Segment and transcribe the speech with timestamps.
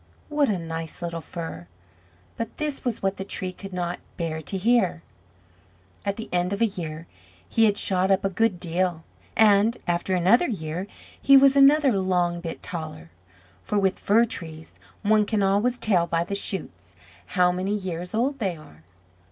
[0.29, 1.67] what a nice little fir!"
[2.35, 5.03] But this was what the Tree could not bear to hear.
[6.03, 7.05] At the end of a year
[7.47, 9.03] he had shot up a good deal,
[9.35, 10.87] and after another year
[11.21, 13.11] he was another long bit taller;
[13.61, 16.95] for with fir trees one can always tell by the shoots
[17.37, 18.81] how many years old they are.